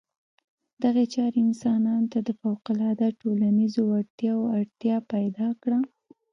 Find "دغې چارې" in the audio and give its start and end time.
0.83-1.37